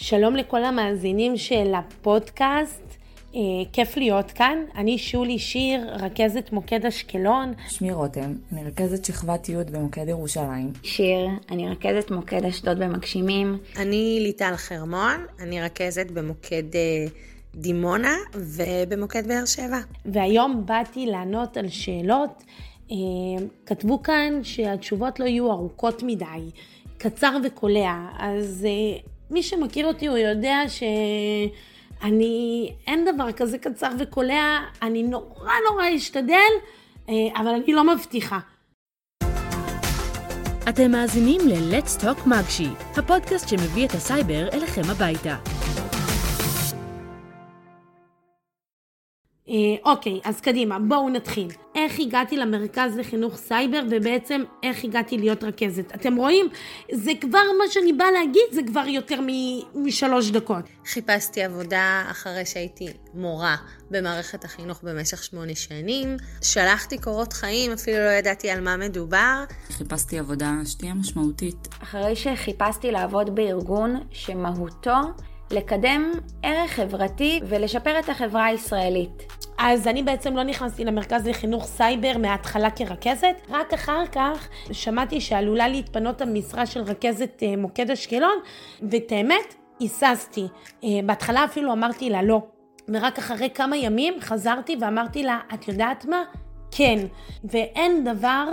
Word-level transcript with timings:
שלום 0.00 0.36
לכל 0.36 0.64
המאזינים 0.64 1.36
של 1.36 1.72
הפודקאסט. 1.74 2.82
אה, 3.34 3.40
כיף 3.72 3.96
להיות 3.96 4.30
כאן. 4.30 4.58
אני 4.74 4.98
שולי 4.98 5.38
שיר, 5.38 5.94
רכזת 5.94 6.52
מוקד 6.52 6.86
אשקלון. 6.86 7.52
שמי 7.68 7.92
רותם, 7.92 8.32
אני 8.52 8.64
רכזת 8.64 9.04
שכבת 9.04 9.48
י' 9.48 9.54
במוקד 9.72 10.08
ירושלים. 10.08 10.72
שיר, 10.82 11.28
אני 11.50 11.68
רכזת 11.68 12.10
מוקד 12.10 12.44
אשדוד 12.44 12.78
במגשימים. 12.78 13.58
אני 13.76 14.18
ליטל 14.22 14.56
חרמון, 14.56 15.26
אני 15.40 15.62
רכזת 15.62 16.10
במוקד 16.10 16.74
אה, 16.74 17.06
דימונה 17.54 18.14
ובמוקד 18.34 19.28
באר 19.28 19.44
שבע. 19.44 19.78
והיום 20.06 20.66
באתי 20.66 21.06
לענות 21.06 21.56
על 21.56 21.68
שאלות. 21.68 22.42
אה, 22.90 22.96
כתבו 23.66 24.02
כאן 24.02 24.40
שהתשובות 24.42 25.20
לא 25.20 25.24
יהיו 25.24 25.52
ארוכות 25.52 26.02
מדי, 26.02 26.50
קצר 26.98 27.36
וקולע, 27.44 28.06
אז 28.18 28.66
אה, 28.68 28.98
מי 29.30 29.42
שמכיר 29.42 29.86
אותי 29.86 30.06
הוא 30.06 30.16
יודע 30.16 30.58
שאני, 30.68 32.72
אין 32.86 33.04
דבר 33.14 33.32
כזה 33.32 33.58
קצר 33.58 33.90
וקולע, 33.98 34.58
אני 34.82 35.02
נורא 35.02 35.52
נורא 35.70 35.84
אשתדל, 35.96 36.52
אה, 37.08 37.14
אבל 37.36 37.48
אני 37.48 37.72
לא 37.72 37.94
מבטיחה. 37.94 38.38
אתם 40.68 40.90
מאזינים 40.90 41.40
ל-Let's 41.44 42.02
Talk 42.02 42.28
מגשי, 42.28 42.68
הפודקאסט 42.96 43.48
שמביא 43.48 43.86
את 43.86 43.90
הסייבר 43.90 44.48
אליכם 44.52 44.82
הביתה. 44.90 45.36
אה, 49.48 49.54
אוקיי, 49.92 50.20
אז 50.24 50.40
קדימה, 50.40 50.78
בואו 50.78 51.08
נתחיל. 51.08 51.48
איך 51.74 51.98
הגעתי 51.98 52.36
למרכז 52.36 52.96
לחינוך 52.98 53.36
סייבר 53.36 53.82
ובעצם 53.90 54.42
איך 54.62 54.84
הגעתי 54.84 55.18
להיות 55.18 55.44
רכזת. 55.44 55.94
אתם 55.94 56.16
רואים? 56.16 56.48
זה 56.92 57.10
כבר 57.20 57.42
מה 57.58 57.64
שאני 57.70 57.92
באה 57.92 58.10
להגיד, 58.10 58.42
זה 58.52 58.60
כבר 58.66 58.86
יותר 58.86 59.20
מ- 59.20 59.84
משלוש 59.86 60.30
דקות. 60.30 60.64
חיפשתי 60.86 61.42
עבודה 61.42 62.04
אחרי 62.10 62.46
שהייתי 62.46 62.86
מורה 63.14 63.56
במערכת 63.90 64.44
החינוך 64.44 64.80
במשך 64.82 65.24
שמונה 65.24 65.54
שנים. 65.54 66.16
שלחתי 66.42 66.98
קורות 66.98 67.32
חיים, 67.32 67.72
אפילו 67.72 67.96
לא 67.98 68.10
ידעתי 68.10 68.50
על 68.50 68.60
מה 68.60 68.76
מדובר. 68.76 69.44
חיפשתי 69.68 70.18
עבודה 70.18 70.52
שתהיה 70.64 70.94
משמעותית. 70.94 71.68
אחרי 71.82 72.16
שחיפשתי 72.16 72.90
לעבוד 72.90 73.34
בארגון 73.34 74.00
שמהותו 74.10 74.96
לקדם 75.50 76.12
ערך 76.42 76.70
חברתי 76.70 77.40
ולשפר 77.48 77.98
את 77.98 78.08
החברה 78.08 78.44
הישראלית. 78.44 79.37
אז 79.58 79.86
אני 79.86 80.02
בעצם 80.02 80.36
לא 80.36 80.42
נכנסתי 80.42 80.84
למרכז 80.84 81.26
לחינוך 81.26 81.64
סייבר 81.66 82.18
מההתחלה 82.18 82.70
כרכזת, 82.70 83.36
רק 83.48 83.74
אחר 83.74 84.06
כך 84.12 84.48
שמעתי 84.72 85.20
שעלולה 85.20 85.68
להתפנות 85.68 86.20
המשרה 86.20 86.66
של 86.66 86.80
רכזת 86.80 87.42
אה, 87.42 87.56
מוקד 87.56 87.90
אשקלון, 87.90 88.38
ואת 88.90 89.12
האמת, 89.12 89.54
היססתי. 89.80 90.46
אה, 90.84 90.88
בהתחלה 91.06 91.44
אפילו 91.44 91.72
אמרתי 91.72 92.10
לה 92.10 92.22
לא, 92.22 92.42
ורק 92.88 93.18
אחרי 93.18 93.50
כמה 93.54 93.76
ימים 93.76 94.14
חזרתי 94.20 94.76
ואמרתי 94.80 95.22
לה, 95.22 95.40
את 95.54 95.68
יודעת 95.68 96.04
מה? 96.04 96.22
כן. 96.70 96.98
ואין 97.44 98.04
דבר 98.04 98.44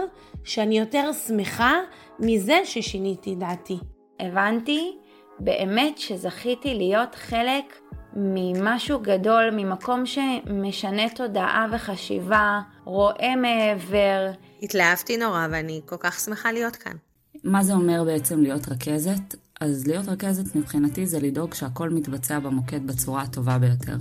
שאני 0.43 0.79
יותר 0.79 1.11
שמחה 1.27 1.73
מזה 2.19 2.59
ששיניתי 2.63 3.35
דעתי. 3.35 3.77
הבנתי 4.19 4.97
באמת 5.39 5.97
שזכיתי 5.97 6.73
להיות 6.73 7.15
חלק 7.15 7.79
ממשהו 8.15 8.99
גדול, 8.99 9.49
ממקום 9.51 10.05
שמשנה 10.05 11.09
תודעה 11.09 11.65
וחשיבה, 11.71 12.61
רואה 12.83 13.35
מעבר. 13.35 14.31
התלהבתי 14.61 15.17
נורא 15.17 15.47
ואני 15.51 15.81
כל 15.85 15.97
כך 15.99 16.19
שמחה 16.19 16.51
להיות 16.51 16.75
כאן. 16.75 16.95
מה 17.43 17.63
זה 17.63 17.73
אומר 17.73 18.03
בעצם 18.03 18.41
להיות 18.41 18.69
רכזת? 18.69 19.35
אז 19.61 19.87
להיות 19.87 20.07
רכזת 20.07 20.55
מבחינתי 20.55 21.05
זה 21.05 21.19
לדאוג 21.19 21.53
שהכל 21.53 21.89
מתבצע 21.89 22.39
במוקד 22.39 22.87
בצורה 22.87 23.21
הטובה 23.21 23.57
ביותר. 23.57 23.95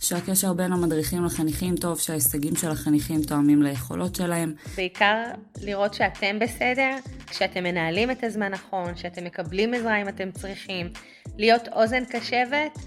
שהקשר 0.00 0.52
בין 0.52 0.72
המדריכים 0.72 1.24
לחניכים 1.24 1.76
טוב, 1.76 1.98
שההישגים 1.98 2.56
של 2.56 2.70
החניכים 2.70 3.22
תואמים 3.22 3.62
ליכולות 3.62 4.14
שלהם. 4.14 4.54
בעיקר 4.76 5.22
לראות 5.62 5.94
שאתם 5.94 6.38
בסדר, 6.38 6.96
כשאתם 7.26 7.64
מנהלים 7.64 8.10
את 8.10 8.24
הזמן 8.24 8.52
נכון, 8.52 8.96
שאתם 8.96 9.24
מקבלים 9.24 9.74
עזרה 9.74 10.02
אם 10.02 10.08
אתם 10.08 10.30
צריכים, 10.30 10.86
להיות 11.36 11.68
אוזן 11.68 12.04
קשבת 12.04 12.78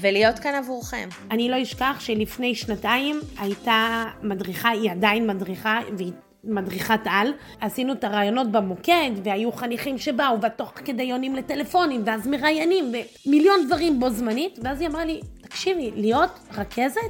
ולהיות 0.00 0.38
כאן 0.38 0.54
עבורכם. 0.54 1.08
אני 1.30 1.48
לא 1.48 1.62
אשכח 1.62 1.96
שלפני 2.00 2.54
שנתיים 2.54 3.20
הייתה 3.38 4.04
מדריכה, 4.22 4.68
היא 4.68 4.90
עדיין 4.90 5.26
מדריכה, 5.26 5.80
והיא 5.96 6.12
מדריכת 6.44 7.00
על. 7.04 7.32
עשינו 7.60 7.92
את 7.92 8.04
הרעיונות 8.04 8.52
במוקד, 8.52 9.10
והיו 9.24 9.52
חניכים 9.52 9.98
שבאו, 9.98 10.42
ותוך 10.42 10.72
כדי 10.84 11.12
עונים 11.12 11.36
לטלפונים, 11.36 12.02
ואז 12.06 12.26
מראיינים, 12.26 12.92
ומיליון 13.26 13.66
דברים 13.66 14.00
בו 14.00 14.10
זמנית, 14.10 14.58
ואז 14.62 14.80
היא 14.80 14.88
אמרה 14.88 15.04
לי, 15.04 15.20
תקשיבי, 15.40 15.90
להיות 15.94 16.30
רכזת 16.56 17.00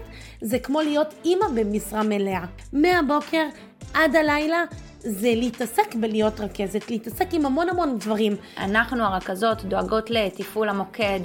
זה 0.40 0.58
כמו 0.58 0.80
להיות 0.80 1.14
אימא 1.24 1.46
במשרה 1.54 2.02
מלאה. 2.02 2.44
מהבוקר 2.72 3.46
עד 3.94 4.16
הלילה 4.16 4.64
זה 5.08 5.32
להתעסק 5.36 5.94
בלהיות 5.94 6.40
רכזת, 6.40 6.90
להתעסק 6.90 7.34
עם 7.34 7.46
המון 7.46 7.68
המון 7.68 7.98
דברים. 7.98 8.36
אנחנו 8.58 9.04
הרכזות 9.04 9.64
דואגות 9.64 10.10
לתפעול 10.10 10.68
המוקד, 10.68 11.20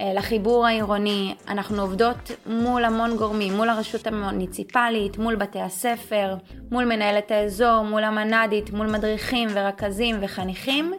אה, 0.00 0.14
לחיבור 0.14 0.66
העירוני, 0.66 1.34
אנחנו 1.48 1.82
עובדות 1.82 2.30
מול 2.46 2.84
המון 2.84 3.16
גורמים, 3.16 3.56
מול 3.56 3.68
הרשות 3.68 4.06
המוניציפלית, 4.06 5.18
מול 5.18 5.36
בתי 5.36 5.60
הספר, 5.60 6.34
מול 6.70 6.84
מנהלת 6.84 7.30
האזור, 7.30 7.82
מול 7.82 8.04
המנ"דית, 8.04 8.70
מול 8.70 8.86
מדריכים 8.86 9.48
ורכזים 9.52 10.16
וחניכים, 10.20 10.92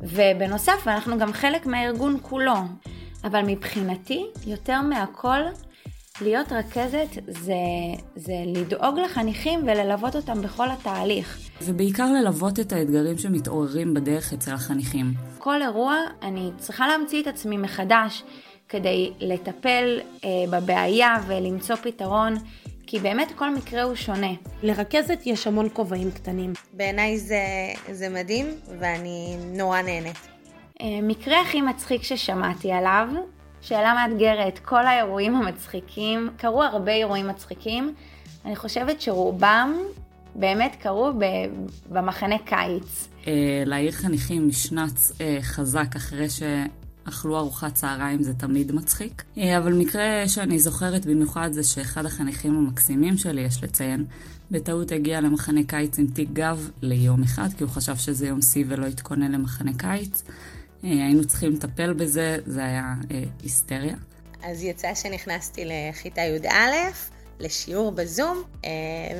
ובנוסף 0.00 0.88
אנחנו 0.88 1.18
גם 1.18 1.32
חלק 1.32 1.66
מהארגון 1.66 2.16
כולו. 2.22 2.56
אבל 3.24 3.42
מבחינתי, 3.46 4.26
יותר 4.46 4.80
מהכל, 4.80 5.40
להיות 6.20 6.52
רכזת 6.52 7.08
זה, 7.28 7.54
זה 8.16 8.34
לדאוג 8.46 8.98
לחניכים 8.98 9.60
וללוות 9.62 10.16
אותם 10.16 10.42
בכל 10.42 10.70
התהליך. 10.70 11.49
ובעיקר 11.62 12.12
ללוות 12.12 12.60
את 12.60 12.72
האתגרים 12.72 13.18
שמתעוררים 13.18 13.94
בדרך 13.94 14.32
אצל 14.32 14.52
החניכים. 14.52 15.06
כל 15.38 15.62
אירוע 15.62 15.96
אני 16.22 16.50
צריכה 16.58 16.88
להמציא 16.88 17.22
את 17.22 17.26
עצמי 17.26 17.56
מחדש 17.56 18.22
כדי 18.68 19.12
לטפל 19.20 20.00
אה, 20.24 20.28
בבעיה 20.50 21.16
ולמצוא 21.26 21.76
פתרון, 21.76 22.34
כי 22.86 22.98
באמת 22.98 23.32
כל 23.36 23.54
מקרה 23.54 23.82
הוא 23.82 23.94
שונה. 23.94 24.32
לרכזת 24.62 25.18
יש 25.24 25.46
המון 25.46 25.68
כובעים 25.72 26.10
קטנים. 26.10 26.52
בעיניי 26.72 27.18
זה, 27.18 27.44
זה 27.92 28.08
מדהים 28.08 28.46
ואני 28.78 29.36
נורא 29.56 29.82
נהנית. 29.82 30.28
אה, 30.80 30.86
מקרה 31.02 31.40
הכי 31.40 31.60
מצחיק 31.60 32.02
ששמעתי 32.02 32.72
עליו, 32.72 33.08
שאלה 33.60 33.94
מאתגרת, 33.94 34.58
כל 34.58 34.86
האירועים 34.86 35.36
המצחיקים, 35.36 36.30
קרו 36.36 36.62
הרבה 36.62 36.92
אירועים 36.92 37.28
מצחיקים, 37.28 37.94
אני 38.44 38.56
חושבת 38.56 39.00
שרובם 39.00 39.78
באמת 40.34 40.76
קרו 40.80 41.12
במחנה 41.90 42.36
קיץ. 42.38 43.08
אה, 43.26 43.62
להעיר 43.66 43.92
חניכים 43.92 44.48
משנץ 44.48 45.12
אה, 45.20 45.38
חזק 45.42 45.96
אחרי 45.96 46.26
שאכלו 46.30 47.38
ארוחת 47.38 47.74
צהריים 47.74 48.22
זה 48.22 48.34
תמיד 48.34 48.72
מצחיק. 48.72 49.22
אבל 49.56 49.72
מקרה 49.72 50.28
שאני 50.28 50.58
זוכרת 50.58 51.06
במיוחד 51.06 51.52
זה 51.52 51.62
שאחד 51.62 52.06
החניכים 52.06 52.56
המקסימים 52.56 53.16
שלי, 53.16 53.40
יש 53.40 53.64
לציין, 53.64 54.04
בטעות 54.50 54.92
הגיע 54.92 55.20
למחנה 55.20 55.60
קיץ 55.66 55.98
עם 55.98 56.06
תיק 56.06 56.28
גב 56.32 56.70
ליום 56.82 57.22
אחד, 57.22 57.48
כי 57.58 57.64
הוא 57.64 57.70
חשב 57.70 57.96
שזה 57.96 58.26
יום 58.26 58.42
שיא 58.42 58.64
ולא 58.68 58.86
התכונן 58.86 59.32
למחנה 59.32 59.70
קיץ. 59.78 60.22
אה, 60.84 60.90
היינו 60.90 61.24
צריכים 61.24 61.52
לטפל 61.52 61.92
בזה, 61.92 62.38
זה 62.46 62.64
היה 62.64 62.94
אה, 63.10 63.22
היסטריה. 63.42 63.96
אז 64.42 64.62
יצא 64.62 64.94
שנכנסתי 64.94 65.64
לכיתה 65.64 66.20
י"א, 66.20 66.72
לשיעור 67.40 67.92
בזום, 67.92 68.42
אה, 68.64 68.70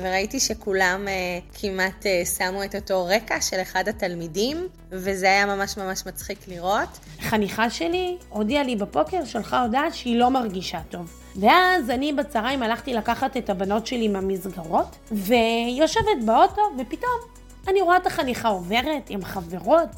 וראיתי 0.01 0.39
שכולם 0.39 1.07
אה, 1.07 1.13
כמעט 1.53 2.05
אה, 2.05 2.25
שמו 2.25 2.63
את 2.63 2.75
אותו 2.75 3.05
רקע 3.05 3.41
של 3.41 3.61
אחד 3.61 3.87
התלמידים, 3.87 4.67
וזה 4.89 5.25
היה 5.25 5.45
ממש 5.45 5.77
ממש 5.77 6.05
מצחיק 6.05 6.39
לראות. 6.47 6.89
חניכה 7.19 7.69
שלי 7.69 8.17
הודיעה 8.29 8.63
לי 8.63 8.75
בפוקר, 8.75 9.25
שלחה 9.25 9.61
הודעה 9.61 9.91
שהיא 9.91 10.19
לא 10.19 10.29
מרגישה 10.29 10.79
טוב. 10.89 11.13
ואז 11.35 11.89
אני 11.89 12.13
בצהריים 12.13 12.63
הלכתי 12.63 12.93
לקחת 12.93 13.37
את 13.37 13.49
הבנות 13.49 13.87
שלי 13.87 14.07
מהמסגרות, 14.07 14.95
ויושבת 15.11 16.23
באוטו, 16.25 16.61
ופתאום 16.79 17.19
אני 17.67 17.81
רואה 17.81 17.97
את 17.97 18.07
החניכה 18.07 18.47
עוברת 18.47 19.09
עם 19.09 19.23
חברות, 19.23 19.89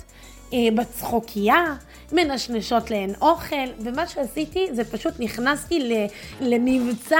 בצחוקייה, 0.75 1.75
מנשנשות 2.11 2.91
להן 2.91 3.13
אוכל, 3.21 3.55
ומה 3.79 4.07
שעשיתי 4.07 4.67
זה 4.73 4.83
פשוט 4.83 5.13
נכנסתי 5.19 6.05
למבצע 6.41 7.19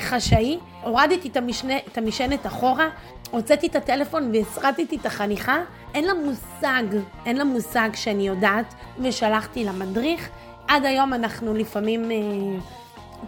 חשאי, 0.00 0.58
הורדתי 0.82 1.28
את, 1.28 1.36
המשנה, 1.36 1.74
את 1.92 1.98
המשענת 1.98 2.46
אחורה, 2.46 2.88
הוצאתי 3.30 3.66
את 3.66 3.76
הטלפון 3.76 4.30
והסרטתי 4.34 4.96
את 4.96 5.06
החניכה, 5.06 5.56
אין 5.94 6.04
לה 6.04 6.12
מושג, 6.14 6.98
אין 7.26 7.36
לה 7.36 7.44
מושג 7.44 7.88
שאני 7.94 8.28
יודעת, 8.28 8.74
ושלחתי 8.98 9.64
למדריך. 9.64 10.28
עד 10.68 10.84
היום 10.84 11.14
אנחנו 11.14 11.54
לפעמים... 11.54 12.10
אה, 12.10 12.16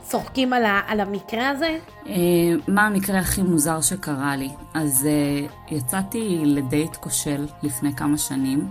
צוחקים 0.02 0.52
על, 0.52 0.64
ה, 0.64 0.80
על 0.86 1.00
המקרה 1.00 1.48
הזה? 1.48 1.78
אה, 2.06 2.14
מה 2.68 2.86
המקרה 2.86 3.18
הכי 3.18 3.42
מוזר 3.42 3.80
שקרה 3.80 4.36
לי? 4.36 4.48
אז 4.74 5.06
אה, 5.06 5.76
יצאתי 5.76 6.42
לדייט 6.44 6.96
כושל 6.96 7.46
לפני 7.62 7.94
כמה 7.96 8.18
שנים. 8.18 8.68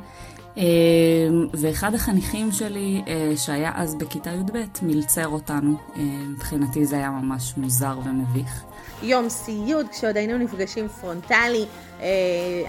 ואחד 1.54 1.96
החניכים 1.96 2.52
שלי, 2.52 3.02
שהיה 3.36 3.72
אז 3.76 3.96
בכיתה 3.96 4.30
י"ב, 4.30 4.58
מלצר 4.82 5.28
אותנו. 5.28 5.78
מבחינתי 6.28 6.86
זה 6.86 6.96
היה 6.96 7.10
ממש 7.10 7.54
מוזר 7.58 8.00
ומביך. 8.06 8.64
יום 9.04 9.30
סיוד, 9.30 9.86
כשעוד 9.92 10.18
היינו 10.18 10.38
נפגשים 10.38 10.88
פרונטלי, 10.88 11.66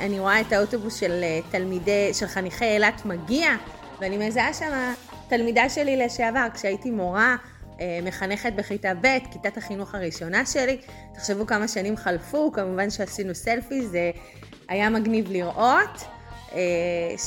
אני 0.01 0.21
רואה 0.21 0.41
את 0.41 0.53
האוטובוס 0.53 0.95
של 0.95 1.25
תלמידי, 1.51 2.15
של 2.15 2.27
חניכי 2.27 2.65
אילת 2.65 3.07
מגיע, 3.07 3.49
ואני 4.01 4.29
מזהה 4.29 4.55
שם 4.55 4.93
תלמידה 5.29 5.69
שלי 5.69 5.97
לשעבר, 5.97 6.47
כשהייתי 6.55 6.91
מורה, 6.91 7.37
מחנכת 8.03 8.53
בכיתה 8.57 8.93
ב', 9.01 9.19
כיתת 9.31 9.57
החינוך 9.57 9.95
הראשונה 9.95 10.47
שלי. 10.47 10.79
תחשבו 11.15 11.47
כמה 11.47 11.69
שנים 11.69 11.97
חלפו, 11.97 12.53
כמובן 12.53 12.91
שעשינו 12.91 13.35
סלפי, 13.35 13.87
זה 13.87 14.11
היה 14.69 14.91
מגניב 14.91 15.31
לראות. 15.31 16.05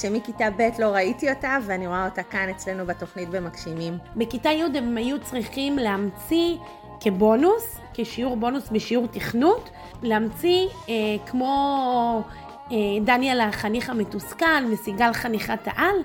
שמכיתה 0.02 0.50
ב' 0.58 0.70
לא 0.80 0.86
ראיתי 0.86 1.30
אותה, 1.30 1.58
ואני 1.66 1.88
רואה 1.88 2.06
אותה 2.06 2.24
כאן 2.24 2.50
אצלנו 2.50 2.86
בתוכנית 2.86 3.30
במגשימים. 3.30 3.98
בכיתה 4.16 4.50
י' 4.50 4.78
הם 4.78 4.98
היו 4.98 5.22
צריכים 5.22 5.78
להמציא 5.78 6.58
כבונוס, 7.00 7.78
כשיעור 7.94 8.36
בונוס 8.36 8.70
בשיעור 8.72 9.08
תכנות, 9.08 9.70
להמציא 10.04 10.68
אה, 10.90 10.94
כמו 11.26 12.24
אה, 12.72 12.78
דניאל 13.06 13.42
החניך 13.42 13.90
המתוסכל 13.90 14.66
וסיגל 14.72 15.14
חניכת 15.14 15.60
העל, 15.66 15.96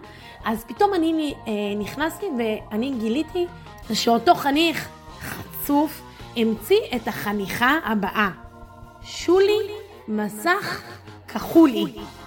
אז 0.44 0.64
פתאום 0.64 0.94
אני 0.94 1.34
אה, 1.46 1.52
נכנסתי 1.78 2.26
ואני 2.38 2.92
גיליתי 2.98 3.46
שאותו 3.92 4.34
חניך 4.34 4.88
חצוף 5.20 6.02
המציא 6.36 6.80
את 6.96 7.08
החניכה 7.08 7.78
הבאה. 7.84 8.30
שולי 9.02 9.58
מסך 10.08 10.82
כחולי. 11.28 11.84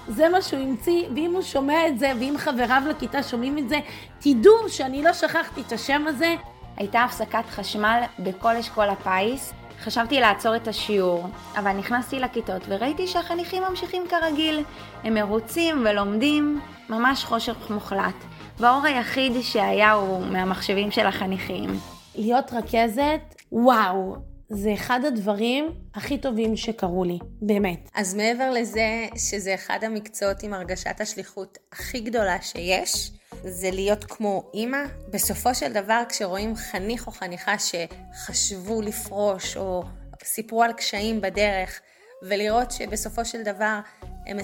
זה 0.08 0.30
מה 0.30 0.42
שהוא 0.42 0.60
המציא, 0.60 1.04
ואם 1.16 1.32
הוא 1.34 1.42
שומע 1.42 1.88
את 1.88 2.00
זה, 2.00 2.12
ואם 2.20 2.36
חבריו 2.38 2.84
לכיתה 2.90 3.24
שומעים 3.24 3.58
את 3.58 3.70
זה, 3.70 3.80
תדעו 4.20 4.70
שאני 4.70 5.04
לא 5.04 5.14
שכחתי 5.14 5.62
את 5.62 5.72
השם 5.72 6.04
הזה. 6.08 6.36
הייתה 6.78 7.04
הפסקת 7.04 7.46
חשמל 7.50 8.02
בכל 8.20 8.56
אשכול 8.56 8.90
הפיס. 8.90 9.54
חשבתי 9.80 10.20
לעצור 10.20 10.56
את 10.56 10.68
השיעור, 10.68 11.28
אבל 11.56 11.72
נכנסתי 11.72 12.20
לכיתות 12.20 12.62
וראיתי 12.68 13.08
שהחניכים 13.08 13.64
ממשיכים 13.70 14.04
כרגיל. 14.10 14.64
הם 15.04 15.14
מרוצים 15.14 15.86
ולומדים, 15.90 16.60
ממש 16.90 17.24
חושך 17.24 17.70
מוחלט. 17.70 18.16
והאור 18.58 18.86
היחיד 18.86 19.42
שהיה 19.42 19.92
הוא 19.92 20.26
מהמחשבים 20.26 20.92
של 20.92 21.06
החניכים. 21.06 21.70
להיות 22.16 22.54
רכזת, 22.54 23.36
וואו, 23.52 24.16
זה 24.54 24.74
אחד 24.74 25.00
הדברים 25.08 25.72
הכי 25.96 26.18
טובים 26.18 26.56
שקרו 26.58 27.04
לי, 27.04 27.20
באמת. 27.42 27.90
אז 27.96 28.14
מעבר 28.14 28.50
לזה 28.50 29.08
שזה 29.18 29.56
אחד 29.56 29.80
המקצועות 29.82 30.44
עם 30.44 30.54
הרגשת 30.54 31.02
השליחות 31.02 31.58
הכי 31.72 32.00
גדולה 32.00 32.42
שיש, 32.42 33.12
זה 33.44 33.72
להיות 33.72 34.04
כמו 34.04 34.52
אימא. 34.54 34.78
בסופו 35.10 35.56
של 35.56 35.74
דבר, 35.74 36.04
כשרואים 36.10 36.56
חניך 36.56 37.08
או 37.08 37.12
חניכה 37.12 37.56
שחשבו 37.60 38.82
לפרוש 38.82 39.58
או 39.58 39.84
סיפרו 40.24 40.64
על 40.64 40.74
קשיים 40.74 41.22
בדרך, 41.22 41.80
ולראות 42.24 42.72
שבסופו 42.72 43.26
של 43.26 43.44
דבר 43.44 43.80
הם, 44.02 44.38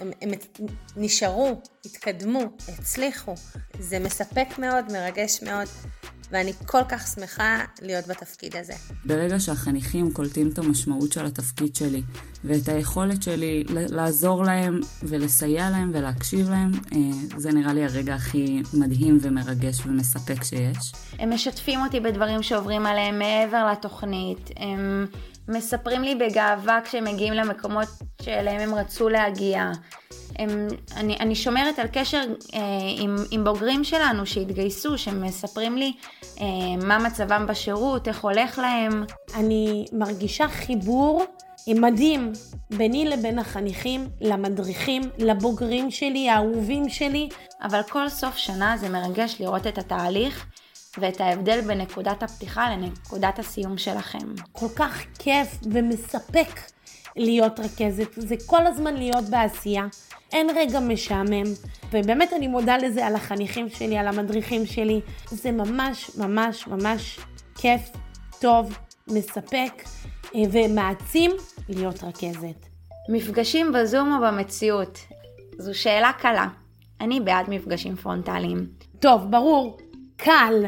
הם, 0.00 0.10
הם 0.22 0.30
נשארו, 0.96 1.50
התקדמו, 1.84 2.42
הצליחו, 2.68 3.34
זה 3.78 3.98
מספק 3.98 4.58
מאוד, 4.58 4.92
מרגש 4.92 5.42
מאוד. 5.42 5.68
ואני 6.34 6.52
כל 6.66 6.82
כך 6.88 7.06
שמחה 7.06 7.58
להיות 7.82 8.06
בתפקיד 8.06 8.56
הזה. 8.56 8.72
ברגע 9.04 9.40
שהחניכים 9.40 10.12
קולטים 10.12 10.50
את 10.52 10.58
המשמעות 10.58 11.12
של 11.12 11.26
התפקיד 11.26 11.76
שלי 11.76 12.02
ואת 12.44 12.68
היכולת 12.68 13.22
שלי 13.22 13.64
לעזור 13.68 14.44
להם 14.44 14.80
ולסייע 15.02 15.70
להם 15.70 15.90
ולהקשיב 15.94 16.50
להם, 16.50 16.70
אה, 16.92 16.98
זה 17.36 17.52
נראה 17.52 17.72
לי 17.72 17.84
הרגע 17.84 18.14
הכי 18.14 18.62
מדהים 18.74 19.18
ומרגש 19.20 19.86
ומספק 19.86 20.44
שיש. 20.44 20.92
הם 21.18 21.32
משתפים 21.34 21.80
אותי 21.80 22.00
בדברים 22.00 22.42
שעוברים 22.42 22.86
עליהם 22.86 23.18
מעבר 23.18 23.66
לתוכנית. 23.72 24.50
הם 24.56 25.06
מספרים 25.48 26.02
לי 26.02 26.14
בגאווה 26.14 26.80
כשהם 26.84 27.04
מגיעים 27.04 27.32
למקומות 27.32 27.88
שאליהם 28.22 28.60
הם 28.60 28.74
רצו 28.74 29.08
להגיע. 29.08 29.72
הם, 30.38 30.68
אני, 30.96 31.16
אני 31.16 31.34
שומרת 31.34 31.78
על 31.78 31.86
קשר 31.92 32.22
אה, 32.54 32.60
עם, 32.98 33.16
עם 33.30 33.44
בוגרים 33.44 33.84
שלנו 33.84 34.26
שהתגייסו, 34.26 34.98
שמספרים 34.98 35.76
לי 35.76 35.92
אה, 36.40 36.46
מה 36.86 36.98
מצבם 36.98 37.46
בשירות, 37.48 38.08
איך 38.08 38.24
הולך 38.24 38.58
להם. 38.58 39.04
אני 39.34 39.84
מרגישה 39.92 40.48
חיבור 40.48 41.24
מדהים 41.68 42.32
ביני 42.70 43.04
לבין 43.04 43.38
החניכים, 43.38 44.08
למדריכים, 44.20 45.02
לבוגרים 45.18 45.90
שלי, 45.90 46.30
האהובים 46.30 46.88
שלי. 46.88 47.28
אבל 47.62 47.80
כל 47.82 48.08
סוף 48.08 48.36
שנה 48.36 48.76
זה 48.76 48.88
מרגש 48.88 49.36
לראות 49.40 49.66
את 49.66 49.78
התהליך 49.78 50.46
ואת 50.98 51.20
ההבדל 51.20 51.60
בין 51.60 51.80
נקודת 51.80 52.22
הפתיחה 52.22 52.70
לנקודת 52.70 53.38
הסיום 53.38 53.78
שלכם. 53.78 54.34
כל 54.52 54.68
כך 54.76 55.02
כיף 55.18 55.58
ומספק 55.72 56.60
להיות 57.16 57.60
רכזת, 57.60 58.08
זה 58.16 58.34
כל 58.46 58.66
הזמן 58.66 58.94
להיות 58.94 59.24
בעשייה. 59.24 59.86
אין 60.34 60.50
רגע 60.56 60.80
משעמם, 60.80 61.44
ובאמת 61.92 62.32
אני 62.32 62.46
מודה 62.48 62.76
לזה 62.76 63.06
על 63.06 63.14
החניכים 63.14 63.68
שלי, 63.68 63.96
על 63.96 64.06
המדריכים 64.06 64.66
שלי. 64.66 65.00
זה 65.30 65.50
ממש 65.50 66.10
ממש 66.18 66.66
ממש 66.66 67.18
כיף, 67.58 67.80
טוב, 68.40 68.78
מספק 69.08 69.82
אה, 70.34 70.40
ומעצים 70.52 71.30
להיות 71.68 72.04
רכזת. 72.04 72.66
מפגשים 73.08 73.72
בזום 73.72 74.12
או 74.12 74.26
במציאות? 74.26 74.98
זו 75.58 75.78
שאלה 75.78 76.12
קלה. 76.12 76.48
אני 77.00 77.20
בעד 77.20 77.50
מפגשים 77.50 77.96
פרונטליים. 77.96 78.66
טוב, 79.00 79.30
ברור, 79.30 79.78
קל 80.16 80.64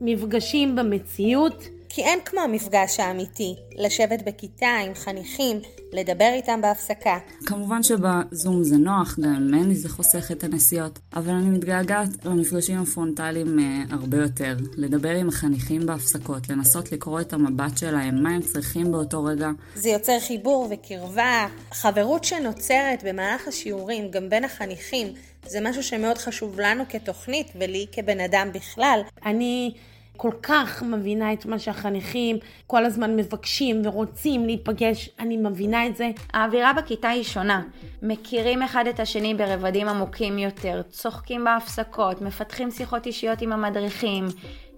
מפגשים 0.00 0.76
במציאות. 0.76 1.64
כי 1.94 2.02
אין 2.02 2.18
כמו 2.24 2.40
המפגש 2.40 3.00
האמיתי, 3.00 3.54
לשבת 3.76 4.22
בכיתה 4.22 4.76
עם 4.86 4.94
חניכים, 4.94 5.60
לדבר 5.92 6.30
איתם 6.32 6.60
בהפסקה. 6.62 7.18
כמובן 7.46 7.82
שבזום 7.82 8.64
זה 8.64 8.76
נוח, 8.76 9.18
גם 9.20 9.46
ממני 9.46 9.74
זה 9.74 9.88
חוסך 9.88 10.32
את 10.32 10.44
הנסיעות, 10.44 10.98
אבל 11.16 11.32
אני 11.32 11.50
מתגעגעת 11.50 12.08
למפגשים 12.24 12.82
הפרונטליים 12.82 13.58
אה, 13.58 13.82
הרבה 13.90 14.16
יותר. 14.16 14.56
לדבר 14.76 15.10
עם 15.10 15.28
החניכים 15.28 15.86
בהפסקות, 15.86 16.48
לנסות 16.48 16.92
לקרוא 16.92 17.20
את 17.20 17.32
המבט 17.32 17.78
שלהם, 17.78 18.22
מה 18.22 18.30
הם 18.30 18.42
צריכים 18.42 18.92
באותו 18.92 19.24
רגע. 19.24 19.50
זה 19.74 19.88
יוצר 19.88 20.20
חיבור 20.20 20.68
וקרבה, 20.70 21.46
חברות 21.72 22.24
שנוצרת 22.24 23.04
במהלך 23.04 23.48
השיעורים, 23.48 24.10
גם 24.10 24.30
בין 24.30 24.44
החניכים, 24.44 25.06
זה 25.46 25.58
משהו 25.62 25.82
שמאוד 25.82 26.18
חשוב 26.18 26.60
לנו 26.60 26.84
כתוכנית 26.88 27.46
ולי 27.60 27.86
כבן 27.92 28.20
אדם 28.20 28.48
בכלל. 28.52 29.00
אני... 29.26 29.74
כל 30.16 30.30
כך 30.42 30.82
מבינה 30.82 31.32
את 31.32 31.46
מה 31.46 31.58
שהחניכים 31.58 32.36
כל 32.66 32.84
הזמן 32.84 33.16
מבקשים 33.16 33.82
ורוצים 33.84 34.46
להיפגש, 34.46 35.10
אני 35.18 35.36
מבינה 35.36 35.86
את 35.86 35.96
זה. 35.96 36.10
האווירה 36.32 36.72
בכיתה 36.72 37.08
היא 37.08 37.22
שונה. 37.22 37.62
מכירים 38.02 38.62
אחד 38.62 38.86
את 38.86 39.00
השני 39.00 39.34
ברבדים 39.34 39.88
עמוקים 39.88 40.38
יותר, 40.38 40.82
צוחקים 40.90 41.44
בהפסקות, 41.44 42.22
מפתחים 42.22 42.70
שיחות 42.70 43.06
אישיות 43.06 43.42
עם 43.42 43.52
המדריכים, 43.52 44.24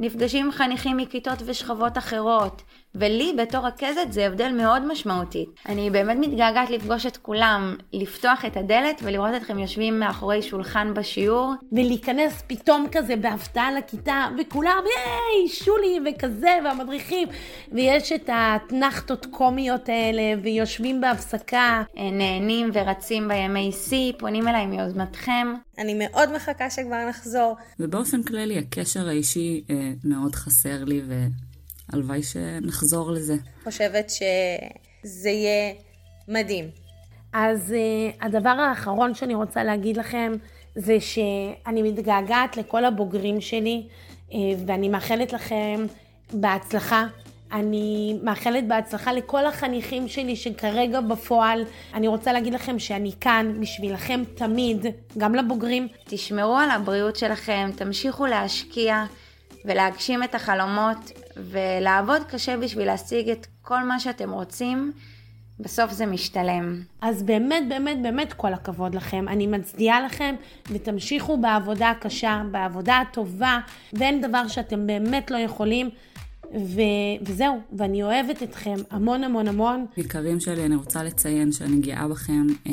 נפגשים 0.00 0.47
עם 0.47 0.53
חניכים 0.53 0.97
מכיתות 0.97 1.38
ושכבות 1.47 1.99
אחרות, 1.99 2.62
ולי 2.95 3.33
בתור 3.38 3.67
רכזת 3.67 4.07
זה 4.11 4.26
הבדל 4.26 4.53
מאוד 4.53 4.87
משמעותי. 4.87 5.47
אני 5.69 5.91
באמת 5.91 6.17
מתגעגעת 6.21 6.71
לפגוש 6.71 7.07
את 7.07 7.17
כולם, 7.17 7.76
לפתוח 7.93 8.45
את 8.45 8.57
הדלת 8.57 9.00
ולראות 9.03 9.35
אתכם 9.37 9.59
יושבים 9.59 10.00
מאחורי 10.00 10.43
שולחן 10.43 10.95
בשיעור. 10.95 11.55
ולהיכנס 11.73 12.43
פתאום 12.47 12.87
כזה 12.93 13.17
בהפתעה 13.17 13.73
לכיתה, 13.73 14.26
וכולם, 14.38 14.83
היי, 14.97 15.49
שולי 15.49 15.99
וכזה, 16.07 16.59
והמדריכים, 16.65 17.29
ויש 17.73 18.12
את 18.12 18.31
האתנחתות 18.33 19.26
קומיות 19.26 19.88
האלה, 19.88 20.41
ויושבים 20.43 21.00
בהפסקה. 21.00 21.83
נהנים 21.97 22.71
ורצים 22.73 23.29
בימי 23.29 23.73
שיא, 23.73 24.12
פונים 24.19 24.49
אליי 24.49 24.67
מיוזמתכם. 24.67 25.55
אני 25.79 25.95
מאוד 25.99 26.33
מחכה 26.37 26.71
שכבר 26.71 27.09
נחזור. 27.09 27.57
ובאופן 27.81 28.23
כללי, 28.23 28.59
הקשר 28.59 29.09
האישי 29.09 29.65
אה, 29.87 29.93
מאוד 30.05 30.35
חסר 30.35 30.85
לי, 30.85 31.02
והלוואי 31.93 32.23
שנחזור 32.23 33.11
לזה. 33.11 33.37
חושבת 33.64 34.11
שזה 34.11 35.31
יהיה 35.31 35.75
מדהים. 36.28 36.64
אז 37.33 37.73
אה, 37.73 38.26
הדבר 38.26 38.49
האחרון 38.49 39.14
שאני 39.14 39.35
רוצה 39.35 39.64
להגיד 39.64 39.97
לכם, 39.97 40.33
זה 40.75 41.00
שאני 41.00 41.83
מתגעגעת 41.83 42.57
לכל 42.57 42.85
הבוגרים 42.85 43.40
שלי, 43.40 43.87
אה, 44.33 44.38
ואני 44.66 44.88
מאחלת 44.88 45.33
לכם 45.33 45.87
בהצלחה. 46.33 47.07
אני 47.52 48.19
מאחלת 48.23 48.69
בהצלחה 48.69 49.12
לכל 49.12 49.47
החניכים 49.47 50.09
שלי 50.09 50.37
שכרגע 50.37 51.00
בפועל. 51.00 51.64
אני 51.95 52.09
רוצה 52.09 52.33
להגיד 52.33 52.55
לכם 52.55 52.78
שאני 52.78 53.12
כאן 53.21 53.61
בשבילכם 53.61 54.23
תמיד, 54.35 54.87
גם 55.19 55.35
לבוגרים. 55.35 55.88
תשמרו 56.05 56.57
על 56.57 56.71
הבריאות 56.71 57.16
שלכם, 57.16 57.71
תמשיכו 57.76 58.26
להשקיע 58.26 59.05
ולהגשים 59.67 60.23
את 60.23 60.35
החלומות 60.35 61.13
ולעבוד 61.37 62.23
קשה 62.23 62.57
בשביל 62.57 62.87
להשיג 62.87 63.31
את 63.31 63.47
כל 63.63 63.83
מה 63.83 64.01
שאתם 64.01 64.31
רוצים. 64.31 64.93
בסוף 65.61 65.93
זה 65.93 66.07
משתלם. 66.07 66.81
אז 67.01 67.23
באמת, 67.23 67.69
באמת, 67.69 68.03
באמת 68.03 68.33
כל 68.33 68.53
הכבוד 68.53 68.95
לכם. 68.95 69.29
אני 69.29 69.47
מצדיעה 69.47 70.01
לכם, 70.01 70.35
ותמשיכו 70.71 71.37
בעבודה 71.37 71.91
הקשה, 71.91 72.43
בעבודה 72.51 72.99
הטובה, 72.99 73.59
ואין 73.93 74.21
דבר 74.21 74.49
שאתם 74.49 74.87
באמת 74.87 75.31
לא 75.31 75.37
יכולים. 75.37 75.91
ו... 76.55 76.81
וזהו, 77.23 77.61
ואני 77.73 78.03
אוהבת 78.03 78.43
אתכם 78.43 78.75
המון 78.91 79.25
המון 79.25 79.49
המון. 79.49 79.87
יקרים 79.97 80.41
שלי, 80.41 80.65
אני 80.65 80.77
רוצה 80.77 81.03
לציין 81.03 81.53
שאני 81.53 81.77
גאה 81.77 82.09
בכם 82.09 82.47
אה, 82.67 82.73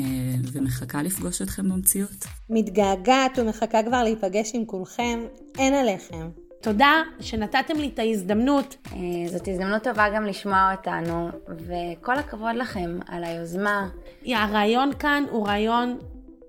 ומחכה 0.52 1.02
לפגוש 1.02 1.42
אתכם 1.42 1.68
במציאות. 1.68 2.24
מתגעגעת 2.50 3.38
ומחכה 3.38 3.82
כבר 3.82 4.02
להיפגש 4.02 4.50
עם 4.54 4.64
כולכם, 4.64 5.20
אין 5.58 5.74
עליכם. 5.74 6.43
תודה 6.64 7.02
שנתתם 7.20 7.76
לי 7.76 7.90
את 7.94 7.98
ההזדמנות. 7.98 8.76
אה, 8.92 8.98
זאת 9.26 9.48
הזדמנות 9.48 9.82
טובה 9.82 10.08
גם 10.14 10.24
לשמוע 10.24 10.74
אותנו, 10.76 11.28
וכל 11.48 12.18
הכבוד 12.18 12.56
לכם 12.56 12.98
על 13.06 13.24
היוזמה. 13.24 13.88
הרעיון 14.26 14.92
כאן 14.98 15.24
הוא 15.30 15.46
רעיון 15.46 15.98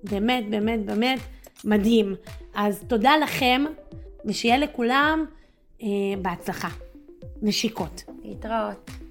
באמת, 0.04 0.50
באמת, 0.50 0.86
באמת 0.86 1.20
מדהים. 1.66 2.16
אז 2.54 2.84
תודה 2.88 3.18
לכם, 3.18 3.66
ושיהיה 4.26 4.58
לכולם 4.58 5.26
אה, 5.84 5.88
בהצלחה. 6.22 6.70
נשיקות. 7.42 8.04
להתראות. 8.24 9.05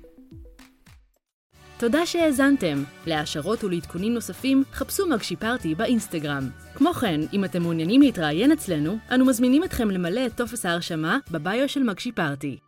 תודה 1.78 2.07
שהאזנתם. 2.07 2.83
להעשרות 3.07 3.64
ולעדכונים 3.64 4.14
נוספים, 4.14 4.64
חפשו 4.73 5.09
מגשי 5.09 5.37
פארטי 5.37 5.75
באינסטגרם. 5.75 6.49
כמו 6.75 6.93
כן, 6.93 7.21
אם 7.33 7.45
אתם 7.45 7.62
מעוניינים 7.62 8.00
להתראיין 8.00 8.52
אצלנו, 8.52 8.99
אנו 9.14 9.25
מזמינים 9.25 9.64
אתכם 9.64 9.90
למלא 9.90 10.26
את 10.26 10.37
טופס 10.37 10.66
ההרשמה 10.66 11.19
בביו 11.31 11.69
של 11.69 11.83
מגשי 11.83 12.12
פארטי. 12.12 12.63